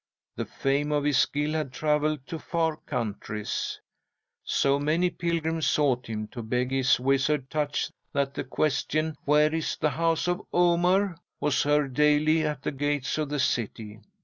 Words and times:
The 0.35 0.45
fame 0.45 0.91
of 0.91 1.03
his 1.03 1.19
skill 1.19 1.53
had 1.53 1.71
travelled 1.71 2.25
to 2.25 2.39
far 2.39 2.75
countries. 2.77 3.79
So 4.43 4.79
many 4.79 5.11
pilgrims 5.11 5.67
sought 5.67 6.07
him 6.07 6.27
to 6.29 6.41
beg 6.41 6.71
his 6.71 6.99
wizard 6.99 7.51
touch 7.51 7.91
that 8.11 8.33
the 8.33 8.43
question, 8.43 9.15
"Where 9.25 9.53
is 9.53 9.77
the 9.77 9.91
house 9.91 10.27
of 10.27 10.41
Omar?" 10.51 11.17
was 11.39 11.61
heard 11.61 11.93
daily 11.93 12.43
at 12.43 12.63
the 12.63 12.71
gates 12.71 13.19
of 13.19 13.29
the 13.29 13.39
city. 13.39 13.99